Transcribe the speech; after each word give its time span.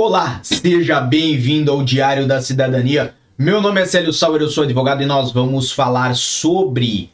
Olá, 0.00 0.38
seja 0.44 1.00
bem-vindo 1.00 1.72
ao 1.72 1.82
Diário 1.82 2.24
da 2.24 2.40
Cidadania. 2.40 3.16
Meu 3.36 3.60
nome 3.60 3.80
é 3.80 3.84
Célio 3.84 4.12
Sauer, 4.12 4.40
eu 4.40 4.48
sou 4.48 4.62
advogado 4.62 5.02
e 5.02 5.06
nós 5.06 5.32
vamos 5.32 5.72
falar 5.72 6.14
sobre 6.14 7.10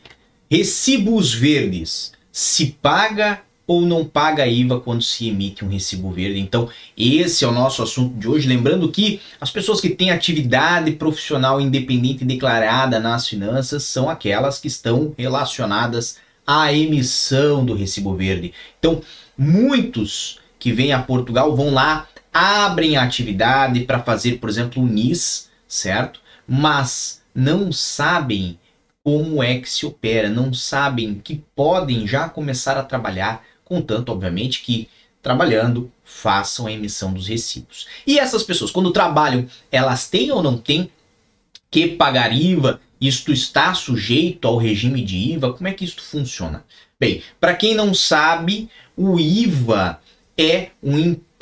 recibos 0.50 1.32
verdes. 1.32 2.12
Se 2.30 2.76
paga 2.82 3.40
ou 3.66 3.80
não 3.80 4.04
paga 4.04 4.46
IVA 4.46 4.80
quando 4.80 5.02
se 5.02 5.30
emite 5.30 5.64
um 5.64 5.68
recibo 5.70 6.10
verde. 6.10 6.38
Então, 6.38 6.68
esse 6.95 7.42
é 7.42 7.48
o 7.48 7.52
nosso 7.52 7.82
assunto 7.82 8.18
de 8.18 8.28
hoje. 8.28 8.46
Lembrando 8.46 8.91
que 8.91 9.19
as 9.41 9.51
pessoas 9.51 9.80
que 9.80 9.88
têm 9.88 10.10
atividade 10.10 10.91
profissional 10.91 11.59
independente 11.62 12.23
declarada 12.23 13.01
nas 13.01 13.27
finanças 13.27 13.84
são 13.84 14.10
aquelas 14.10 14.59
que 14.59 14.69
estão 14.69 15.14
relacionadas 15.16 16.19
à 16.46 16.70
emissão 16.70 17.64
do 17.64 17.73
recibo 17.73 18.14
verde. 18.14 18.52
Então, 18.78 19.01
muitos 19.38 20.38
que 20.59 20.70
vêm 20.70 20.92
a 20.92 21.02
Portugal 21.02 21.56
vão 21.56 21.73
lá, 21.73 22.09
abrem 22.34 22.97
a 22.97 23.05
atividade 23.05 23.80
para 23.84 24.02
fazer, 24.02 24.38
por 24.38 24.51
exemplo, 24.51 24.83
o 24.83 24.87
NIS, 24.87 25.48
certo? 25.66 26.20
Mas 26.47 27.23
não 27.34 27.73
sabem 27.73 28.59
como 29.02 29.42
é 29.42 29.59
que 29.59 29.70
se 29.70 29.87
opera, 29.87 30.29
não 30.29 30.52
sabem 30.52 31.15
que 31.15 31.42
podem 31.55 32.06
já 32.06 32.28
começar 32.28 32.77
a 32.77 32.83
trabalhar 32.83 33.45
contanto, 33.65 34.11
obviamente, 34.11 34.62
que 34.62 34.89
trabalhando 35.23 35.91
façam 36.05 36.66
a 36.66 36.73
emissão 36.73 37.12
dos 37.12 37.27
recibos. 37.27 37.87
E 38.06 38.19
essas 38.19 38.42
pessoas, 38.42 38.70
quando 38.70 38.92
trabalham, 38.92 39.47
elas 39.73 40.09
têm 40.09 40.30
ou 40.30 40.42
não 40.42 40.59
têm 40.59 40.91
que 41.70 41.89
pagar 41.89 42.33
IVA? 42.33 42.80
Isto 43.01 43.33
está 43.33 43.75
sujeito 43.75 44.47
ao 44.47 44.59
regime 44.59 45.03
de 45.03 45.33
IVA? 45.33 45.53
Como 45.55 45.66
é 45.66 45.73
que 45.73 45.84
isto 45.84 46.03
funciona? 46.03 46.64
Bem, 47.01 47.23
para 47.41 47.55
quem 47.55 47.75
não 47.75 47.92
sabe, 47.92 48.69
o 48.97 49.19
IVA 49.19 49.98
é 50.37 50.70
um 50.83 50.98
imposto 50.98 51.34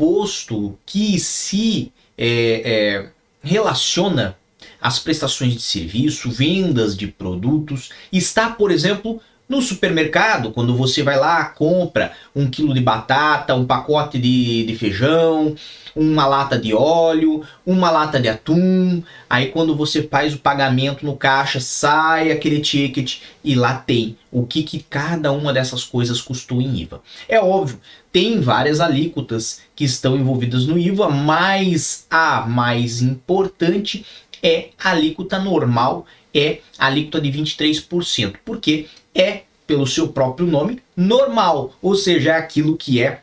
que 0.85 1.19
se 1.21 1.93
é, 2.19 2.63
é, 2.65 3.11
relaciona 3.41 4.37
às 4.81 4.99
prestações 4.99 5.55
de 5.55 5.63
serviço, 5.63 6.29
vendas 6.29 6.97
de 6.97 7.07
produtos, 7.07 7.91
está, 8.13 8.51
por 8.51 8.73
exemplo, 8.73 9.21
no 9.53 9.61
supermercado, 9.61 10.51
quando 10.51 10.75
você 10.75 11.03
vai 11.03 11.19
lá, 11.19 11.45
compra 11.45 12.13
um 12.35 12.49
quilo 12.49 12.73
de 12.73 12.81
batata, 12.81 13.55
um 13.55 13.67
pacote 13.67 14.19
de, 14.19 14.65
de 14.65 14.75
feijão, 14.75 15.55
uma 15.95 16.25
lata 16.25 16.59
de 16.59 16.73
óleo, 16.73 17.43
uma 17.67 17.91
lata 17.91 18.19
de 18.19 18.31
atum, 18.31 19.03
aí 19.29 19.49
quando 19.49 19.77
você 19.77 20.05
faz 20.05 20.33
o 20.33 20.39
pagamento 20.39 21.05
no 21.05 21.19
caixa, 21.19 21.61
sai 21.61 22.33
aquele 22.33 22.61
ticket 22.61 23.19
e 23.45 23.55
lá 23.55 23.75
tem 23.75 24.17
o 24.31 24.47
que, 24.47 24.63
que 24.63 24.79
cada 24.89 25.31
uma 25.33 25.53
dessas 25.53 25.85
coisas 25.85 26.23
custou 26.23 26.63
em 26.63 26.81
IVA. 26.81 27.03
É 27.29 27.39
óbvio, 27.39 27.79
tem 28.11 28.41
várias 28.41 28.81
alíquotas 28.81 29.61
que 29.77 29.85
estão 29.85 30.17
envolvidas 30.17 30.67
no 30.67 30.79
IVA, 30.79 31.11
mas 31.11 32.07
a 32.11 32.47
mais 32.47 33.03
importante 33.03 34.07
é 34.43 34.71
a 34.83 34.93
alíquota 34.93 35.39
normal, 35.39 36.07
é 36.35 36.61
a 36.79 36.87
alíquota 36.87 37.21
de 37.21 37.31
23%. 37.31 38.37
Por 38.43 38.59
quê? 38.59 38.87
É, 39.15 39.43
pelo 39.67 39.87
seu 39.87 40.09
próprio 40.09 40.47
nome, 40.47 40.83
normal, 40.97 41.75
ou 41.81 41.95
seja, 41.95 42.33
é 42.33 42.37
aquilo 42.37 42.77
que 42.77 43.03
é, 43.03 43.21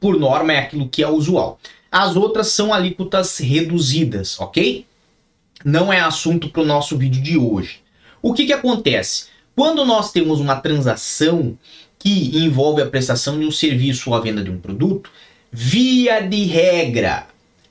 por 0.00 0.18
norma, 0.18 0.52
é 0.52 0.58
aquilo 0.58 0.88
que 0.88 1.02
é 1.02 1.08
usual. 1.08 1.58
As 1.90 2.16
outras 2.16 2.48
são 2.48 2.72
alíquotas 2.72 3.38
reduzidas, 3.38 4.38
ok? 4.40 4.86
Não 5.64 5.92
é 5.92 6.00
assunto 6.00 6.48
para 6.48 6.62
o 6.62 6.66
nosso 6.66 6.96
vídeo 6.96 7.22
de 7.22 7.38
hoje. 7.38 7.80
O 8.20 8.34
que, 8.34 8.46
que 8.46 8.52
acontece? 8.52 9.26
Quando 9.54 9.84
nós 9.84 10.12
temos 10.12 10.40
uma 10.40 10.56
transação 10.56 11.56
que 11.98 12.36
envolve 12.38 12.82
a 12.82 12.86
prestação 12.86 13.38
de 13.38 13.46
um 13.46 13.50
serviço 13.50 14.10
ou 14.10 14.16
a 14.16 14.20
venda 14.20 14.44
de 14.44 14.50
um 14.50 14.60
produto, 14.60 15.10
via 15.50 16.20
de 16.20 16.44
regra, 16.44 17.26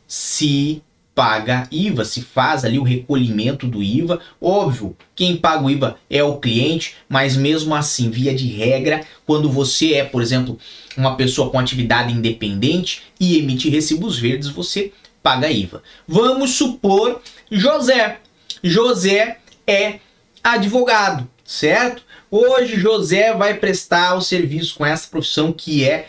se 0.08 0.82
paga 1.16 1.66
IVA, 1.72 2.04
se 2.04 2.22
faz 2.22 2.66
ali 2.66 2.78
o 2.78 2.84
recolhimento 2.84 3.66
do 3.66 3.82
IVA. 3.82 4.20
Óbvio, 4.40 4.96
quem 5.16 5.38
paga 5.38 5.64
o 5.64 5.70
IVA 5.70 5.98
é 6.10 6.22
o 6.22 6.38
cliente, 6.38 6.98
mas 7.08 7.38
mesmo 7.38 7.74
assim, 7.74 8.12
via 8.12 8.36
de 8.36 8.48
regra, 8.48 9.02
quando 9.26 9.50
você 9.50 9.94
é, 9.94 10.04
por 10.04 10.22
exemplo, 10.22 10.60
uma 10.98 11.16
pessoa 11.16 11.50
com 11.50 11.58
atividade 11.58 12.14
independente 12.14 13.04
e 13.18 13.38
emite 13.38 13.70
recibos 13.70 14.20
verdes, 14.20 14.50
você 14.50 14.92
paga 15.24 15.50
IVA. 15.50 15.82
Vamos 16.06 16.52
supor 16.52 17.22
José. 17.50 18.20
José 18.62 19.38
é 19.66 20.00
advogado, 20.44 21.28
certo? 21.46 22.04
Hoje 22.30 22.78
José 22.78 23.34
vai 23.34 23.54
prestar 23.54 24.16
o 24.16 24.22
serviço 24.22 24.76
com 24.76 24.86
essa 24.86 25.08
profissão 25.10 25.54
que 25.54 25.86
é, 25.86 26.08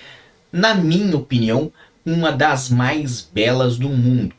na 0.50 0.74
minha 0.74 1.16
opinião, 1.16 1.70
uma 2.04 2.32
das 2.32 2.68
mais 2.68 3.20
belas 3.20 3.76
do 3.76 3.88
mundo 3.88 4.34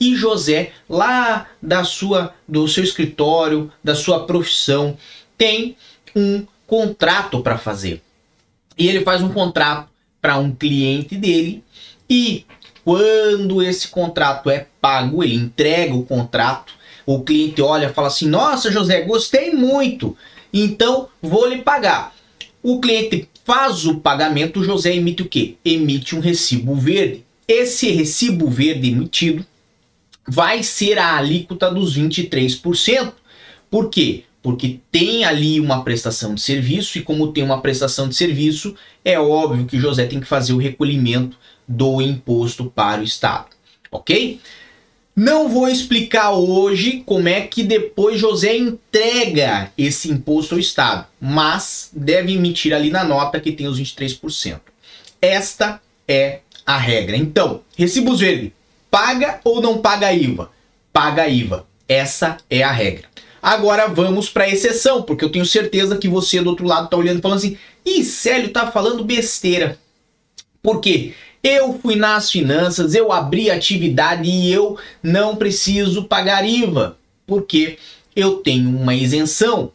e 0.00 0.14
José, 0.14 0.72
lá 0.88 1.48
da 1.60 1.82
sua, 1.84 2.34
do 2.46 2.68
seu 2.68 2.84
escritório, 2.84 3.72
da 3.82 3.94
sua 3.94 4.24
profissão, 4.26 4.96
tem 5.36 5.76
um 6.14 6.46
contrato 6.66 7.40
para 7.40 7.58
fazer. 7.58 8.02
E 8.76 8.88
ele 8.88 9.02
faz 9.02 9.22
um 9.22 9.32
contrato 9.32 9.88
para 10.20 10.38
um 10.38 10.54
cliente 10.54 11.16
dele 11.16 11.64
e 12.08 12.44
quando 12.84 13.62
esse 13.62 13.88
contrato 13.88 14.48
é 14.48 14.66
pago, 14.80 15.22
ele 15.22 15.34
entrega 15.34 15.94
o 15.94 16.04
contrato, 16.04 16.72
o 17.04 17.22
cliente 17.22 17.60
olha 17.60 17.92
fala 17.92 18.08
assim: 18.08 18.28
"Nossa, 18.28 18.70
José, 18.70 19.02
gostei 19.02 19.52
muito. 19.52 20.16
Então, 20.52 21.08
vou 21.20 21.46
lhe 21.46 21.58
pagar". 21.58 22.14
O 22.62 22.80
cliente 22.80 23.28
faz 23.44 23.84
o 23.84 23.96
pagamento, 23.96 24.60
o 24.60 24.64
José 24.64 24.94
emite 24.94 25.22
o 25.22 25.28
quê? 25.28 25.56
Emite 25.64 26.16
um 26.16 26.20
recibo 26.20 26.74
verde. 26.74 27.24
Esse 27.46 27.90
recibo 27.90 28.48
verde 28.48 28.90
emitido 28.90 29.44
vai 30.28 30.62
ser 30.62 30.98
a 30.98 31.16
alíquota 31.16 31.70
dos 31.70 31.96
23%. 31.98 33.12
Por 33.70 33.88
quê? 33.88 34.24
Porque 34.42 34.78
tem 34.92 35.24
ali 35.24 35.58
uma 35.58 35.82
prestação 35.82 36.34
de 36.34 36.40
serviço 36.42 36.98
e 36.98 37.02
como 37.02 37.32
tem 37.32 37.42
uma 37.42 37.60
prestação 37.60 38.08
de 38.08 38.14
serviço, 38.14 38.74
é 39.04 39.18
óbvio 39.18 39.64
que 39.64 39.80
José 39.80 40.06
tem 40.06 40.20
que 40.20 40.26
fazer 40.26 40.52
o 40.52 40.58
recolhimento 40.58 41.36
do 41.66 42.00
imposto 42.00 42.66
para 42.66 43.00
o 43.00 43.04
Estado, 43.04 43.46
ok? 43.90 44.38
Não 45.16 45.48
vou 45.48 45.66
explicar 45.66 46.30
hoje 46.30 47.02
como 47.04 47.28
é 47.28 47.40
que 47.40 47.64
depois 47.64 48.20
José 48.20 48.56
entrega 48.56 49.72
esse 49.76 50.10
imposto 50.10 50.54
ao 50.54 50.60
Estado, 50.60 51.06
mas 51.20 51.90
deve 51.92 52.34
emitir 52.34 52.72
ali 52.72 52.90
na 52.90 53.02
nota 53.02 53.40
que 53.40 53.50
tem 53.50 53.66
os 53.66 53.80
23%. 53.80 54.60
Esta 55.20 55.80
é 56.06 56.40
a 56.64 56.78
regra. 56.78 57.16
Então, 57.16 57.62
recibos 57.76 58.20
verdes 58.20 58.52
Paga 58.90 59.40
ou 59.44 59.60
não 59.60 59.78
paga 59.78 60.12
IVA? 60.12 60.50
Paga 60.92 61.28
IVA. 61.28 61.66
Essa 61.88 62.38
é 62.48 62.62
a 62.62 62.70
regra. 62.70 63.08
Agora 63.40 63.86
vamos 63.86 64.28
para 64.28 64.44
a 64.44 64.48
exceção, 64.48 65.02
porque 65.02 65.24
eu 65.24 65.30
tenho 65.30 65.46
certeza 65.46 65.96
que 65.96 66.08
você 66.08 66.40
do 66.40 66.50
outro 66.50 66.66
lado 66.66 66.86
está 66.86 66.96
olhando 66.96 67.18
e 67.18 67.22
falando 67.22 67.38
assim: 67.38 67.56
"Ih, 67.84 68.04
Célio 68.04 68.50
tá 68.50 68.70
falando 68.70 69.04
besteira". 69.04 69.78
Por 70.62 70.80
quê? 70.80 71.14
Eu 71.42 71.78
fui 71.80 71.94
nas 71.94 72.30
finanças, 72.30 72.94
eu 72.94 73.12
abri 73.12 73.50
atividade 73.50 74.28
e 74.28 74.52
eu 74.52 74.76
não 75.02 75.36
preciso 75.36 76.04
pagar 76.04 76.44
IVA, 76.44 76.96
porque 77.26 77.78
eu 78.16 78.38
tenho 78.38 78.68
uma 78.68 78.94
isenção. 78.94 79.70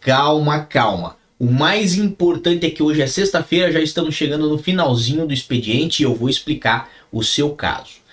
Calma, 0.00 0.60
calma. 0.60 1.16
O 1.38 1.46
mais 1.46 1.96
importante 1.96 2.64
é 2.64 2.70
que 2.70 2.82
hoje 2.82 3.02
é 3.02 3.06
sexta-feira, 3.06 3.72
já 3.72 3.80
estamos 3.80 4.14
chegando 4.14 4.48
no 4.48 4.56
finalzinho 4.56 5.26
do 5.26 5.34
expediente 5.34 6.00
e 6.02 6.04
eu 6.04 6.14
vou 6.14 6.28
explicar 6.28 6.88
o 7.10 7.24
seu 7.24 7.50
caso. 7.50 8.03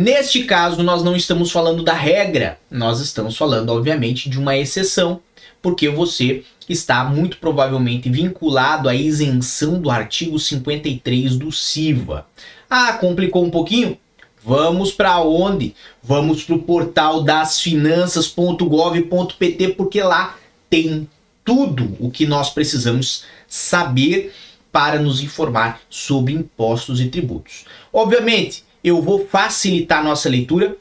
Neste 0.00 0.44
caso, 0.44 0.82
nós 0.82 1.04
não 1.04 1.14
estamos 1.14 1.52
falando 1.52 1.82
da 1.82 1.92
regra, 1.92 2.58
nós 2.70 3.00
estamos 3.00 3.36
falando, 3.36 3.68
obviamente, 3.68 4.30
de 4.30 4.38
uma 4.38 4.56
exceção, 4.56 5.20
porque 5.60 5.90
você 5.90 6.42
está 6.66 7.04
muito 7.04 7.36
provavelmente 7.36 8.08
vinculado 8.08 8.88
à 8.88 8.94
isenção 8.94 9.78
do 9.78 9.90
artigo 9.90 10.38
53 10.38 11.36
do 11.36 11.52
CIVA. 11.52 12.24
Ah, 12.70 12.94
complicou 12.94 13.44
um 13.44 13.50
pouquinho? 13.50 13.98
Vamos 14.42 14.90
para 14.90 15.20
onde? 15.20 15.74
Vamos 16.02 16.44
para 16.44 16.54
o 16.54 16.62
portal 16.62 17.22
dasfinanças.gov.pt, 17.22 19.68
porque 19.74 20.02
lá 20.02 20.38
tem 20.70 21.06
tudo 21.44 21.94
o 22.00 22.10
que 22.10 22.24
nós 22.24 22.48
precisamos 22.48 23.24
saber 23.46 24.32
para 24.72 24.98
nos 24.98 25.22
informar 25.22 25.78
sobre 25.90 26.32
impostos 26.32 27.02
e 27.02 27.08
tributos. 27.08 27.66
Obviamente, 27.92 28.64
eu 28.82 29.00
vou 29.00 29.26
facilitar 29.26 29.98
a 29.98 30.04
nossa 30.04 30.28
leitura 30.28 30.76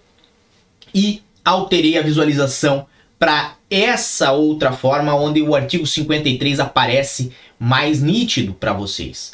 e 0.94 1.22
alterei 1.44 1.98
a 1.98 2.01
visualização 2.01 2.86
para 3.18 3.56
essa 3.69 4.31
outra 4.31 4.72
forma 4.72 5.13
onde 5.13 5.42
o 5.42 5.54
artigo 5.56 5.86
53 5.86 6.60
aparece 6.60 7.31
mais 7.60 8.01
nítido 8.01 8.54
para 8.54 8.74
vocês. 8.74 9.34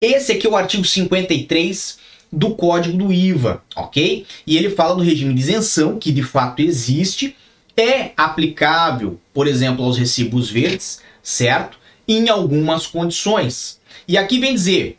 Esse 0.00 0.32
aqui 0.32 0.46
é 0.46 0.50
o 0.50 0.56
artigo 0.56 0.84
53 0.84 1.98
do 2.32 2.54
Código 2.54 2.96
do 2.96 3.12
IVA, 3.12 3.62
ok? 3.76 4.26
E 4.46 4.56
ele 4.56 4.70
fala 4.70 4.96
do 4.96 5.02
regime 5.02 5.32
de 5.34 5.40
isenção, 5.40 5.98
que 5.98 6.10
de 6.10 6.22
fato 6.22 6.60
existe, 6.60 7.36
é 7.76 8.12
aplicável, 8.16 9.20
por 9.32 9.46
exemplo, 9.46 9.84
aos 9.84 9.96
recibos 9.96 10.50
verdes, 10.50 11.00
certo? 11.22 11.78
Em 12.08 12.28
algumas 12.28 12.86
condições. 12.86 13.80
E 14.08 14.18
aqui 14.18 14.38
vem 14.38 14.54
dizer, 14.54 14.98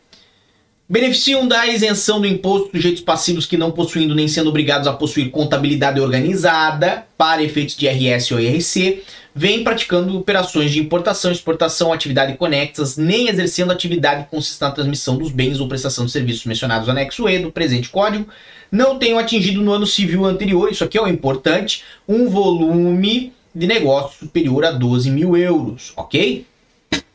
beneficiam 0.88 1.48
da 1.48 1.66
isenção 1.66 2.20
do 2.20 2.26
imposto 2.26 2.70
sujeitos 2.70 3.02
passivos 3.02 3.46
que 3.46 3.56
não 3.56 3.70
possuindo 3.70 4.14
nem 4.14 4.28
sendo 4.28 4.50
obrigados 4.50 4.86
a 4.86 4.92
possuir 4.92 5.30
contabilidade 5.30 6.00
organizada 6.00 7.06
para 7.16 7.42
efeitos 7.42 7.76
de 7.76 7.86
IRS 7.86 8.34
ou 8.34 8.40
IRC, 8.40 9.02
vêm 9.34 9.64
praticando 9.64 10.16
operações 10.16 10.70
de 10.70 10.78
importação, 10.78 11.32
exportação, 11.32 11.92
atividade 11.92 12.36
conexas, 12.36 12.96
nem 12.96 13.28
exercendo 13.28 13.72
atividade 13.72 14.28
consistente 14.30 14.68
na 14.68 14.70
transmissão 14.70 15.16
dos 15.16 15.32
bens 15.32 15.58
ou 15.58 15.68
prestação 15.68 16.04
de 16.04 16.12
serviços 16.12 16.44
mencionados 16.44 16.86
no 16.86 16.92
anexo 16.92 17.28
E 17.28 17.38
do 17.38 17.50
presente 17.50 17.88
código, 17.88 18.28
não 18.70 18.98
tenham 18.98 19.18
atingido 19.18 19.62
no 19.62 19.72
ano 19.72 19.86
civil 19.86 20.24
anterior, 20.24 20.70
isso 20.70 20.84
aqui 20.84 20.98
é 20.98 21.02
o 21.02 21.08
importante, 21.08 21.82
um 22.06 22.28
volume 22.28 23.32
de 23.54 23.66
negócio 23.66 24.18
superior 24.18 24.64
a 24.64 24.70
12 24.70 25.10
mil 25.10 25.36
euros, 25.36 25.92
ok? 25.96 26.46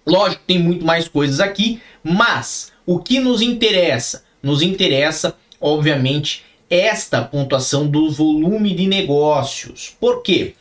Lógico, 0.05 0.41
tem 0.47 0.57
muito 0.57 0.83
mais 0.83 1.07
coisas 1.07 1.39
aqui, 1.39 1.79
mas 2.03 2.71
o 2.89 2.97
que 2.97 3.19
nos 3.19 3.39
interessa? 3.39 4.23
Nos 4.41 4.63
interessa, 4.63 5.35
obviamente, 5.61 6.43
esta 6.67 7.21
pontuação 7.21 7.85
do 7.85 8.09
volume 8.09 8.73
de 8.73 8.87
negócios. 8.87 9.95
Por 9.99 10.23
quê? 10.23 10.55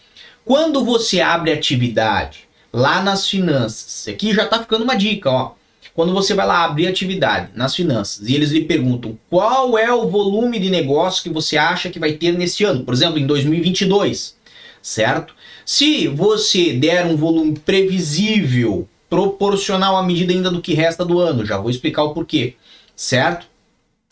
Quando 0.45 0.85
você 0.85 1.23
abre 1.23 1.51
atividade 1.51 2.41
lá 2.71 3.03
nas 3.03 3.27
finanças, 3.27 4.07
aqui 4.07 4.35
já 4.35 4.45
está 4.45 4.59
ficando 4.59 4.85
uma 4.85 4.95
dica, 4.95 5.31
ó. 5.31 5.53
Quando 5.95 6.13
você 6.13 6.35
vai 6.35 6.47
lá 6.47 6.67
abrir 6.67 6.87
atividade 6.87 7.49
nas 7.55 7.75
finanças 7.75 8.29
e 8.29 8.35
eles 8.35 8.51
lhe 8.51 8.67
perguntam 8.67 9.19
qual 9.31 9.79
é 9.79 9.91
o 9.91 10.11
volume 10.11 10.59
de 10.59 10.69
negócio 10.69 11.23
que 11.23 11.31
você 11.31 11.57
acha 11.57 11.89
que 11.89 11.99
vai 11.99 12.13
ter 12.13 12.33
nesse 12.33 12.63
ano, 12.63 12.85
por 12.85 12.93
exemplo, 12.93 13.19
em 13.19 13.27
2022, 13.27 14.37
certo? 14.83 15.35
Se 15.65 16.07
você 16.09 16.75
der 16.75 17.07
um 17.07 17.17
volume 17.17 17.59
previsível 17.59 18.87
proporcional 19.09 19.97
à 19.97 20.03
medida 20.03 20.33
ainda 20.33 20.51
do 20.51 20.61
que 20.61 20.75
resta 20.75 21.05
do 21.05 21.19
ano. 21.19 21.45
Já 21.45 21.59
vou 21.59 21.71
explicar 21.71 22.03
o 22.05 22.15
porquê, 22.15 22.57
certo? 22.95 23.47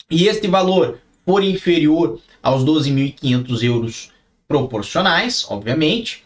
E 0.09 0.27
este 0.27 0.47
valor 0.47 0.99
for 1.25 1.43
inferior 1.43 2.19
aos 2.41 2.63
12.500 2.63 3.63
euros 3.63 4.11
proporcionais, 4.47 5.45
obviamente, 5.49 6.23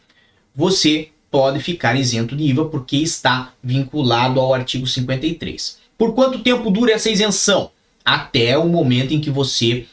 você 0.56 1.10
pode 1.32 1.60
ficar 1.60 1.96
isento 1.96 2.36
de 2.36 2.44
IVA 2.44 2.66
porque 2.66 2.98
está 2.98 3.54
vinculado 3.64 4.40
ao 4.40 4.54
artigo 4.54 4.86
53. 4.86 5.80
Por 5.98 6.14
quanto 6.14 6.40
tempo 6.40 6.70
dura 6.70 6.92
essa 6.92 7.10
isenção? 7.10 7.72
Até 8.04 8.58
o 8.58 8.68
momento 8.68 9.14
em 9.14 9.22
que 9.22 9.30
você 9.30 9.86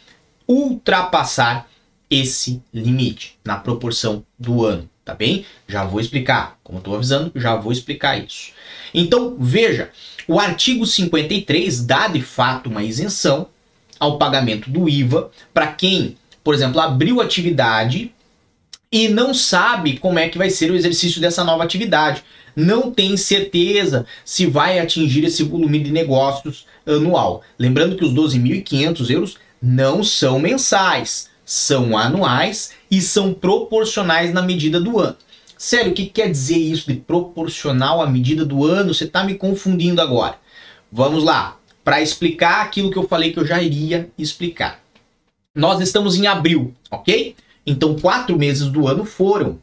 ultrapassar 0.47 1.69
esse 2.11 2.63
limite 2.73 3.39
na 3.45 3.57
proporção 3.57 4.25
do 4.39 4.65
ano 4.65 4.89
tá 5.09 5.15
bem? 5.15 5.47
Já 5.67 5.85
vou 5.85 6.01
explicar. 6.01 6.59
Como 6.63 6.81
estou 6.81 6.95
avisando, 6.95 7.33
já 7.35 7.57
vou 7.57 7.73
explicar 7.73 8.23
isso. 8.23 8.53
Então, 8.93 9.37
veja, 9.41 9.89
o 10.27 10.39
artigo 10.39 10.85
53 10.85 11.87
dá 11.87 12.09
de 12.09 12.21
fato 12.21 12.69
uma 12.69 12.85
isenção 12.85 13.47
ao 13.99 14.19
pagamento 14.19 14.69
do 14.69 14.87
IVA 14.87 15.31
para 15.55 15.69
quem, 15.69 16.19
por 16.45 16.55
exemplo, 16.55 16.79
abriu 16.79 17.23
atividade 17.23 18.13
e 18.93 19.09
não 19.09 19.33
sabe 19.33 19.97
como 19.97 20.19
é 20.19 20.29
que 20.29 20.37
vai 20.37 20.51
ser 20.51 20.71
o 20.71 20.77
exercício 20.77 21.23
dessa 21.23 21.43
nova 21.43 21.65
atividade. 21.65 22.23
Não 22.55 22.91
tem 22.91 23.17
certeza 23.17 24.05
se 24.27 24.45
vai 24.45 24.79
atingir 24.79 25.25
esse 25.25 25.43
volume 25.43 25.79
de 25.81 25.91
negócios 25.91 26.67
anual. 26.87 27.43
Lembrando 27.59 27.97
que 27.97 28.05
os 28.05 28.13
12.500 28.13 29.11
euros 29.11 29.39
não 29.61 30.05
são 30.05 30.39
mensais, 30.39 31.31
são 31.49 31.97
anuais 31.97 32.73
e 32.91 33.01
são 33.01 33.33
proporcionais 33.33 34.35
na 34.35 34.43
medida 34.43 34.79
do 34.79 34.99
ano. 34.99 35.17
Sério, 35.57 35.93
o 35.93 35.95
que 35.95 36.05
quer 36.05 36.31
dizer 36.31 36.59
isso 36.59 36.93
de 36.93 37.01
proporcional 37.01 38.03
à 38.03 38.07
medida 38.07 38.45
do 38.45 38.67
ano? 38.67 38.93
Você 38.93 39.05
está 39.05 39.25
me 39.25 39.35
confundindo 39.35 40.03
agora. 40.03 40.39
Vamos 40.93 41.25
lá, 41.25 41.57
para 41.83 42.03
explicar 42.03 42.61
aquilo 42.61 42.91
que 42.91 42.99
eu 42.99 43.09
falei 43.09 43.33
que 43.33 43.39
eu 43.39 43.47
já 43.47 43.63
iria 43.63 44.11
explicar. 44.19 44.83
Nós 45.55 45.81
estamos 45.81 46.17
em 46.17 46.27
abril, 46.27 46.75
ok? 46.91 47.35
Então, 47.67 47.99
quatro 47.99 48.37
meses 48.37 48.69
do 48.69 48.87
ano 48.87 49.07
foram. 49.07 49.59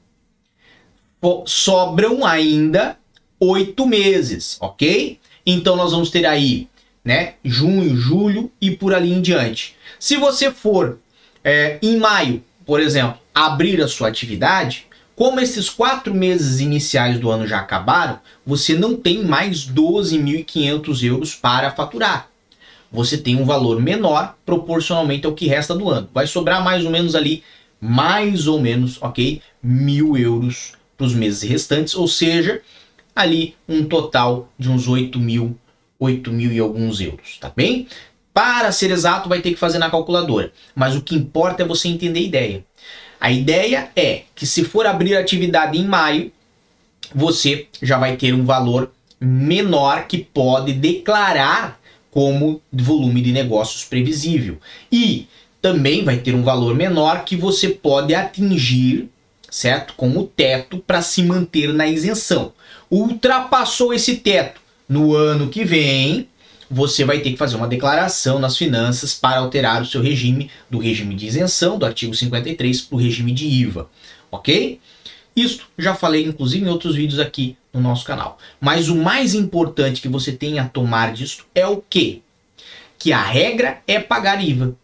Sobram 1.45 2.25
ainda 2.25 2.97
oito 3.39 3.85
meses, 3.85 4.57
ok? 4.59 5.19
Então, 5.45 5.75
nós 5.75 5.91
vamos 5.91 6.09
ter 6.09 6.25
aí, 6.25 6.67
né, 7.03 7.35
junho, 7.43 7.95
julho 7.95 8.51
e 8.59 8.71
por 8.71 8.91
ali 8.91 9.13
em 9.13 9.21
diante. 9.21 9.75
Se 9.99 10.17
você 10.17 10.49
for 10.49 10.97
é, 11.45 11.77
em 11.79 11.97
maio, 11.97 12.43
por 12.65 12.79
exemplo, 12.79 13.19
abrir 13.33 13.79
a 13.79 13.87
sua 13.87 14.07
atividade, 14.07 14.87
como 15.15 15.39
esses 15.39 15.69
quatro 15.69 16.11
meses 16.11 16.59
iniciais 16.59 17.19
do 17.19 17.29
ano 17.29 17.47
já 17.47 17.59
acabaram, 17.59 18.19
você 18.43 18.73
não 18.73 18.97
tem 18.97 19.23
mais 19.23 19.59
12.500 19.69 21.03
euros 21.03 21.35
para 21.35 21.69
faturar. 21.69 22.27
Você 22.91 23.17
tem 23.17 23.35
um 23.35 23.45
valor 23.45 23.79
menor 23.79 24.35
proporcionalmente 24.43 25.27
ao 25.27 25.33
que 25.33 25.47
resta 25.47 25.75
do 25.75 25.87
ano. 25.87 26.09
Vai 26.11 26.25
sobrar 26.25 26.63
mais 26.63 26.83
ou 26.83 26.89
menos 26.89 27.13
ali, 27.13 27.43
mais 27.79 28.47
ou 28.47 28.59
menos, 28.59 28.97
ok? 29.01 29.39
Mil 29.61 30.17
euros 30.17 30.73
para 30.97 31.05
os 31.05 31.13
meses 31.13 31.47
restantes, 31.47 31.93
ou 31.93 32.07
seja, 32.07 32.61
ali 33.15 33.55
um 33.69 33.83
total 33.85 34.49
de 34.57 34.69
uns 34.69 34.87
8 34.87 35.19
mil, 35.19 35.55
8 35.99 36.31
mil 36.31 36.51
e 36.51 36.59
alguns 36.59 36.99
euros, 36.99 37.37
tá 37.37 37.51
bem? 37.55 37.87
Para 38.35 38.69
ser 38.73 38.91
exato, 38.91 39.29
vai 39.29 39.39
ter 39.39 39.51
que 39.51 39.55
fazer 39.55 39.77
na 39.77 39.89
calculadora. 39.89 40.51
Mas 40.75 40.93
o 40.93 41.01
que 41.01 41.15
importa 41.15 41.63
é 41.63 41.65
você 41.65 41.87
entender 41.87 42.19
a 42.19 42.23
ideia. 42.23 42.65
A 43.17 43.31
ideia 43.31 43.89
é 43.95 44.23
que 44.35 44.45
se 44.45 44.65
for 44.65 44.85
abrir 44.85 45.15
atividade 45.15 45.77
em 45.77 45.85
maio, 45.85 46.33
você 47.13 47.67
já 47.81 47.97
vai 47.97 48.17
ter 48.17 48.33
um 48.33 48.43
valor 48.43 48.91
menor 49.21 50.05
que 50.05 50.17
pode 50.17 50.73
declarar 50.73 51.79
como 52.11 52.61
volume 52.73 53.21
de 53.21 53.31
negócios 53.31 53.85
previsível. 53.85 54.57
E 54.91 55.29
também 55.61 56.03
vai 56.03 56.17
ter 56.17 56.35
um 56.35 56.43
valor 56.43 56.75
menor 56.75 57.23
que 57.23 57.37
você 57.37 57.69
pode 57.69 58.13
atingir, 58.13 59.09
certo? 59.49 59.93
Como 59.95 60.27
teto 60.27 60.77
para 60.79 61.01
se 61.01 61.23
manter 61.23 61.73
na 61.73 61.87
isenção. 61.87 62.51
Ultrapassou 62.91 63.93
esse 63.93 64.17
teto 64.17 64.59
no 64.89 65.15
ano 65.15 65.47
que 65.47 65.63
vem, 65.63 66.27
você 66.69 67.05
vai 67.05 67.19
ter 67.19 67.31
que 67.31 67.37
fazer 67.37 67.55
uma 67.55 67.67
declaração 67.67 68.39
nas 68.39 68.57
finanças 68.57 69.13
para 69.13 69.39
alterar 69.39 69.81
o 69.81 69.85
seu 69.85 70.01
regime 70.01 70.49
do 70.69 70.79
regime 70.79 71.15
de 71.15 71.27
isenção 71.27 71.77
do 71.77 71.85
artigo 71.85 72.15
53 72.15 72.81
para 72.81 72.95
o 72.95 72.99
regime 72.99 73.31
de 73.31 73.45
IVA, 73.45 73.89
ok? 74.31 74.79
Isto 75.35 75.65
já 75.77 75.93
falei 75.93 76.23
inclusive 76.23 76.65
em 76.65 76.69
outros 76.69 76.95
vídeos 76.95 77.19
aqui 77.19 77.57
no 77.73 77.81
nosso 77.81 78.05
canal. 78.05 78.37
Mas 78.59 78.87
o 78.87 78.95
mais 78.95 79.33
importante 79.33 80.01
que 80.01 80.07
você 80.07 80.31
tem 80.31 80.59
a 80.59 80.67
tomar 80.67 81.13
disto 81.13 81.45
é 81.53 81.67
o 81.67 81.83
quê? 81.89 82.21
Que 82.97 83.11
a 83.11 83.21
regra 83.21 83.81
é 83.85 83.99
pagar 83.99 84.43
IVA. 84.43 84.75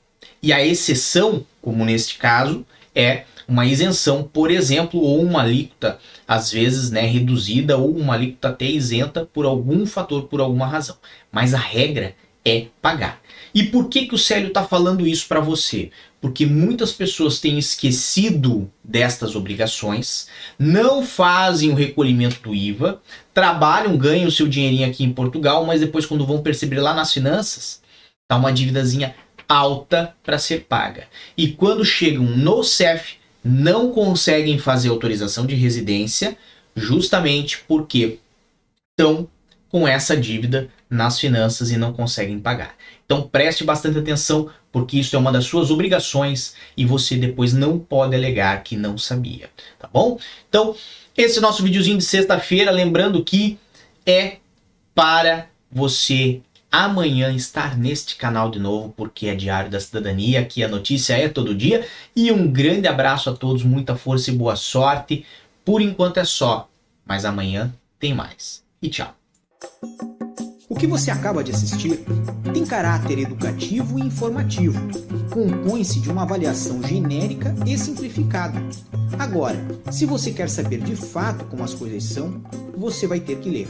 E 0.44 0.52
a 0.52 0.66
exceção, 0.66 1.46
como 1.62 1.86
neste 1.86 2.18
caso, 2.18 2.66
é 2.94 3.24
uma 3.52 3.66
isenção, 3.66 4.24
por 4.24 4.50
exemplo, 4.50 5.02
ou 5.02 5.22
uma 5.22 5.42
alíquota, 5.42 6.00
às 6.26 6.50
vezes 6.50 6.90
né, 6.90 7.02
reduzida, 7.02 7.78
ou 7.78 7.94
uma 7.94 8.14
alíquota 8.14 8.48
até 8.48 8.66
isenta 8.66 9.26
por 9.26 9.46
algum 9.46 9.86
fator, 9.86 10.24
por 10.24 10.40
alguma 10.40 10.66
razão. 10.66 10.96
Mas 11.30 11.54
a 11.54 11.58
regra 11.58 12.16
é 12.46 12.68
pagar. 12.82 13.22
E 13.54 13.64
por 13.64 13.90
que, 13.90 14.06
que 14.06 14.16
o 14.16 14.18
Célio 14.18 14.48
está 14.48 14.64
falando 14.64 15.06
isso 15.06 15.28
para 15.28 15.42
você? 15.42 15.92
Porque 16.22 16.46
muitas 16.46 16.94
pessoas 16.94 17.42
têm 17.42 17.60
esquecido 17.60 18.72
destas 18.82 19.36
obrigações, 19.36 20.28
não 20.58 21.06
fazem 21.06 21.72
o 21.72 21.76
recolhimento 21.76 22.42
do 22.42 22.56
IVA, 22.56 23.02
trabalham, 23.34 23.98
ganham 23.98 24.32
seu 24.32 24.48
dinheirinho 24.48 24.88
aqui 24.88 25.04
em 25.04 25.12
Portugal, 25.12 25.66
mas 25.66 25.82
depois, 25.82 26.06
quando 26.06 26.26
vão 26.26 26.42
perceber 26.42 26.80
lá 26.80 26.94
nas 26.94 27.12
finanças, 27.12 27.82
tá 28.30 28.38
uma 28.38 28.54
dívidazinha 28.54 29.14
alta 29.50 30.16
para 30.24 30.40
ser 30.40 30.62
paga. 30.70 31.08
E 31.38 31.50
quando 31.50 31.84
chegam 31.84 32.24
no 32.24 32.64
CEF, 32.64 33.20
não 33.44 33.92
conseguem 33.92 34.60
fazer 34.60 34.90
autorização 34.90 35.46
de 35.46 35.56
residência 35.56 36.38
justamente 36.76 37.64
porque 37.68 38.20
estão 38.92 39.28
com 39.70 39.88
essa 39.88 40.16
dívida 40.16 40.70
nas 40.90 41.20
finanças 41.20 41.72
e 41.72 41.78
não 41.78 41.94
conseguem 41.94 42.40
pagar. 42.40 42.76
Então 43.06 43.22
preste 43.22 43.64
bastante 43.64 43.98
atenção, 43.98 44.50
porque 44.72 45.00
isso 45.00 45.16
é 45.16 45.20
uma 45.20 45.32
das 45.32 45.46
suas 45.46 45.72
obrigações 45.72 46.56
e 46.76 46.86
você 46.86 47.16
depois 47.16 47.54
não 47.54 47.80
pode 47.80 48.16
alegar 48.16 48.64
que 48.64 48.76
não 48.76 48.98
sabia, 48.98 49.50
tá 49.80 49.90
bom? 49.92 50.20
Então, 50.50 50.76
esse 51.18 51.38
é 51.38 51.42
nosso 51.42 51.64
videozinho 51.64 51.98
de 51.98 52.04
sexta-feira, 52.04 52.72
lembrando 52.72 53.24
que 53.24 53.58
é 54.06 54.38
para 54.94 55.48
você 55.72 56.42
amanhã 56.72 57.34
estar 57.34 57.78
neste 57.78 58.16
canal 58.16 58.50
de 58.50 58.58
novo, 58.58 58.94
porque 58.96 59.28
é 59.28 59.36
Diário 59.36 59.70
da 59.70 59.80
Cidadania, 59.80 60.40
aqui 60.40 60.64
a 60.64 60.70
notícia 60.70 61.18
é 61.18 61.28
todo 61.28 61.54
dia. 61.54 61.86
E 62.16 62.32
um 62.32 62.50
grande 62.50 62.88
abraço 62.88 63.30
a 63.30 63.34
todos, 63.34 63.64
muita 63.64 63.96
força 63.96 64.32
e 64.32 64.36
boa 64.36 64.56
sorte. 64.56 65.26
Por 65.66 65.82
enquanto 65.82 66.18
é 66.18 66.24
só, 66.24 66.70
mas 67.06 67.26
amanhã 67.26 67.74
tem 68.00 68.14
mais. 68.14 68.64
E 68.82 68.90
tchau. 68.90 69.14
O 70.70 70.76
que 70.76 70.88
você 70.88 71.12
acaba 71.12 71.44
de 71.44 71.52
assistir 71.52 72.00
tem 72.54 72.66
caráter 72.66 73.20
educativo 73.20 74.00
e 74.00 74.04
informativo. 74.04 74.80
Compõe-se 75.30 76.00
de 76.00 76.10
uma 76.10 76.24
avaliação 76.24 76.82
genérica 76.82 77.54
e 77.68 77.78
simplificada. 77.78 78.60
Agora, 79.20 79.60
se 79.92 80.06
você 80.06 80.32
quer 80.32 80.50
saber 80.50 80.80
de 80.80 80.96
fato 80.96 81.44
como 81.46 81.64
as 81.64 81.74
coisas 81.74 82.06
são, 82.06 82.42
você 82.76 83.06
vai 83.06 83.20
ter 83.20 83.38
que 83.40 83.50
ler. 83.50 83.60